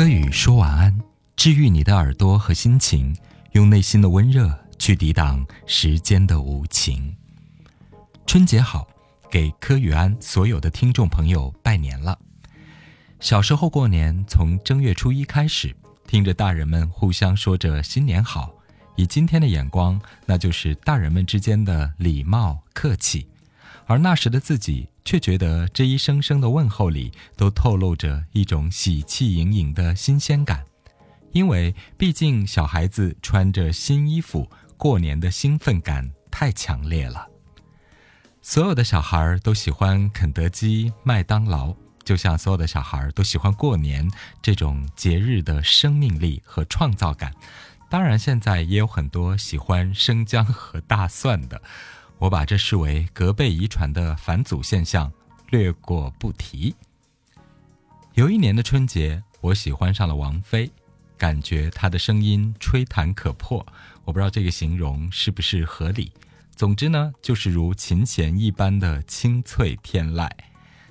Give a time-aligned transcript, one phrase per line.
[0.00, 0.98] 柯宇说晚安，
[1.36, 3.14] 治愈你的耳朵和心情，
[3.52, 7.14] 用内心的温热去抵挡时间的无情。
[8.26, 8.88] 春节好，
[9.30, 12.18] 给柯宇安所有的听众朋友拜年了。
[13.20, 15.76] 小时候过年，从正月初一开始，
[16.06, 18.54] 听着大人们互相说着新年好，
[18.96, 23.28] 以今天的眼光，那就是大人们之间的礼貌客气。
[23.84, 30.64] 而那时的自己却觉得这一声声的问候里都透露着一种喜气盈盈的新鲜感，
[31.32, 37.26] 因为毕竟小孩子穿着新衣服过年的兴奋感太强烈了。
[38.40, 44.08] 所有的小孩都喜欢肯德基、麦当劳，就像所有的小孩都喜欢过年
[44.40, 47.34] 这种节日的生命力和创造感。
[47.88, 51.60] 当然，现在也有很多喜欢生姜和大蒜的。
[52.20, 55.10] 我把这视为隔辈遗传的返祖现象，
[55.48, 56.74] 略过不提。
[58.12, 60.70] 有一年的春节，我喜欢上了王菲，
[61.16, 63.66] 感觉她的声音吹弹可破。
[64.04, 66.12] 我不知道这个形容是不是合理。
[66.54, 70.30] 总之呢，就是如琴弦一般的清脆天籁。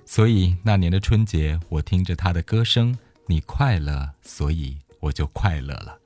[0.07, 5.99] 所以那年的春节，我听着她的歌声，你快乐，所以我就快乐了。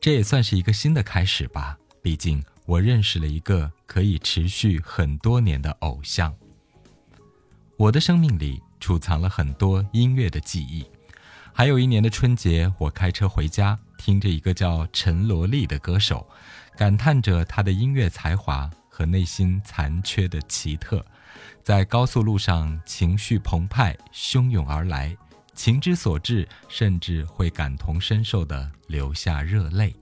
[0.00, 2.42] 这也算是一个新的开始吧，毕竟。
[2.66, 6.34] 我认识了一个可以持续很多年的偶像。
[7.76, 10.84] 我的生命里储藏了很多音乐的记忆。
[11.52, 16.28] 还有一年的春节，我开车回家，听着一个叫陈罗莉的歌手，
[16.76, 21.02] 感叹着他的音乐才华和内心残缺的奇特，
[21.62, 25.16] 在高速路上情绪澎湃、汹涌而来，
[25.54, 29.94] 情之所至，甚至会感同身受地流下热泪。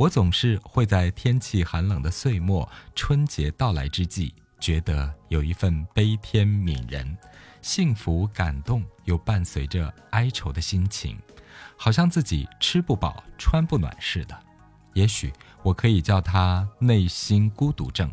[0.00, 7.18] 我总是会在天气寒冷的岁末、春节到来之际，觉得有一份悲天悯人、
[7.60, 11.18] 幸福感动又伴随着哀愁的心情，
[11.76, 14.34] 好像自己吃不饱、穿不暖似的。
[14.94, 15.30] 也许
[15.62, 18.10] 我可以叫它内心孤独症。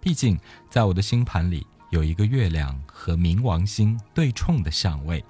[0.00, 5.22] 毕竟，在我的星盘里有一个月亮和冥王星对冲的相位，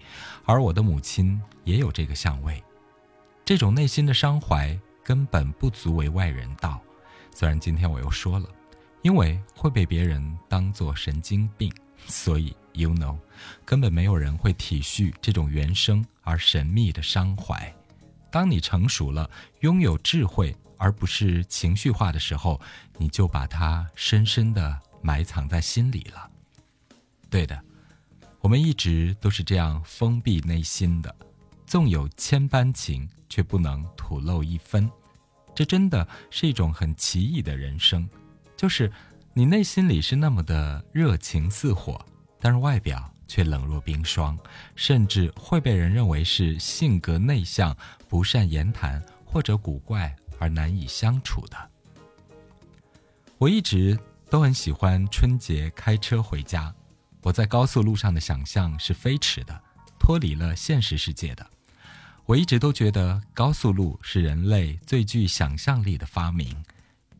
[0.45, 2.63] 而我的母亲也有这个相位。
[3.45, 4.79] 这种内心的伤怀。
[5.07, 6.83] 根本不足为外人道，
[7.33, 8.49] 虽然今天我又说了，
[9.03, 11.73] 因为会被别人当作神经病，
[12.09, 13.17] 所以 you know，
[13.65, 17.73] 根本没有人会体恤这种原生而神秘的伤怀。
[18.33, 19.31] 当你成熟了，
[19.61, 22.61] 拥有智慧而不是情绪化的时候，
[22.99, 26.29] 你就把它深深的埋藏在心里了。
[27.31, 27.63] 对的，
[28.41, 31.15] 我们一直都是这样封闭内心的。
[31.67, 34.89] 纵有千般情，却不能吐露一分，
[35.55, 38.09] 这真的是一种很奇异的人生。
[38.57, 38.91] 就是
[39.35, 42.01] 你内心里是那么的热情似火，
[42.39, 44.39] 但是外表却冷若冰霜，
[44.77, 47.77] 甚至会被人认为是性格内向、
[48.09, 51.71] 不善言谈或者古怪而难以相处的。
[53.39, 53.99] 我一直
[54.31, 56.73] 都很喜欢春节开车回家，
[57.23, 59.63] 我在高速路上的想象是飞驰的，
[59.99, 61.47] 脱离了现实世界的。
[62.27, 66.57] 我一直都觉得高速路是人类最具想象力的发明，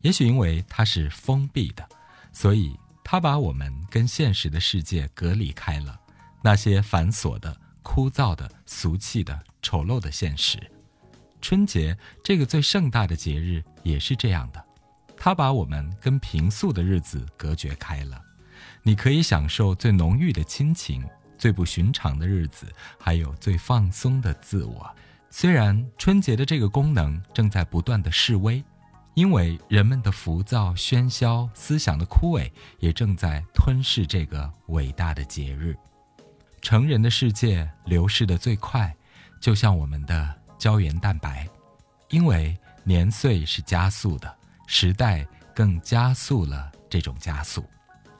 [0.01, 1.87] 也许因为它是封闭的，
[2.33, 5.97] 所以它把我们跟现实的世界隔离开了。
[6.41, 10.59] 那些繁琐的、枯燥的、俗气的、丑陋的现实，
[11.41, 14.61] 春节这个最盛大的节日也是这样的，
[15.15, 18.21] 它把我们跟平素的日子隔绝开了。
[18.83, 21.01] 你可以享受最浓郁的亲情。
[21.37, 22.65] 最不寻常的日子，
[22.99, 24.89] 还有最放松的自我。
[25.29, 28.63] 虽然春节的这个功能正在不断的示威，
[29.13, 35.75] 因为人们的浮躁喧嚣、思想的枯萎，也正在吞噬这个伟大的节日。
[36.61, 38.95] 成人的世界流逝的最快，
[39.39, 41.47] 就像我们的胶原蛋白，
[42.09, 47.63] 因为年岁是加速的，时代更加速了这种加速。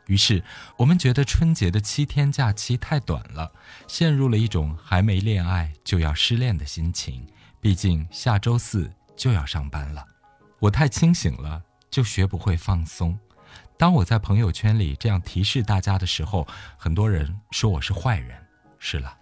[0.07, 0.43] 于是，
[0.77, 3.51] 我们觉得春节的七天假期太短了，
[3.87, 7.27] 陷入了一种还没恋爱就要失恋的心情。
[7.59, 10.05] 毕竟下周四就要上班了，
[10.59, 11.61] 我太清醒了，
[11.91, 13.17] 就学不会放松。
[13.77, 16.47] 当我在朋友圈里这样提示大家的时候，
[16.77, 18.37] 很多人说我是坏人。
[18.79, 19.17] 是了，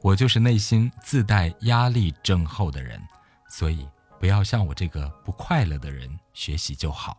[0.00, 3.00] 我就是内心自带压力症候的人，
[3.48, 3.86] 所以
[4.18, 7.18] 不要向我这个不快乐的人学习就好。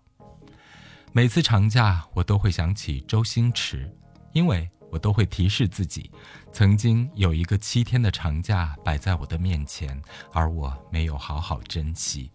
[1.18, 3.92] 每次长假，我都会想起周星驰，
[4.34, 6.12] 因为我都会提示自己，
[6.54, 10.00] 曾经有一个七天的长假摆在我的面前，
[10.32, 12.30] 而我没有好好珍惜。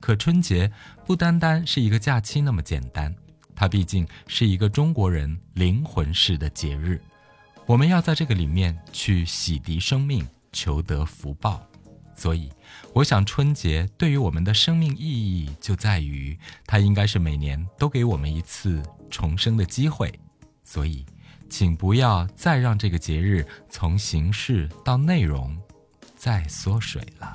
[0.00, 0.72] 可春节
[1.06, 3.14] 不单单是一个假期那么简单，
[3.54, 7.00] 它毕竟是一个中国人灵魂式的节日，
[7.64, 11.64] 我们要在这个里面去洗涤生命，求得福报。
[12.20, 12.52] 所以，
[12.92, 20.12] 我想春节对于我们的生命意义就在于，它应该是每年都给我们一次重生的机会。
[20.62, 21.06] 所以，
[21.48, 25.58] 请不要再让这个节日从形式到内容
[26.14, 27.32] 再缩水了。